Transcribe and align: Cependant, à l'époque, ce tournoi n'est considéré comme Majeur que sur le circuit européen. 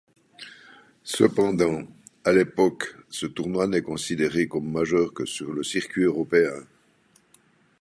Cependant, 1.03 1.83
à 2.23 2.31
l'époque, 2.31 2.95
ce 3.11 3.27
tournoi 3.27 3.67
n'est 3.67 3.83
considéré 3.83 4.47
comme 4.47 4.67
Majeur 4.71 5.13
que 5.13 5.25
sur 5.27 5.53
le 5.53 5.61
circuit 5.61 6.05
européen. 6.05 6.63